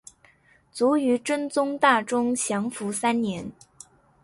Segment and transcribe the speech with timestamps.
[0.73, 3.51] 卒于真宗大中祥符三年。